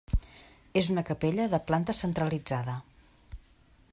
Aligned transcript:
És 0.81 0.89
una 0.93 1.03
capella 1.09 1.45
de 1.51 1.59
planta 1.67 1.97
centralitzada. 1.99 2.79